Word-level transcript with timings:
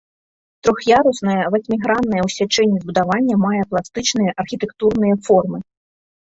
Трох'яруснае 0.67 1.35
васьміграннае 1.55 2.21
ў 2.27 2.35
сячэнні 2.37 2.77
збудаванне 2.85 3.35
мае 3.45 3.61
пластычныя 3.75 4.31
архітэктурныя 4.45 5.15
формы. 5.29 5.57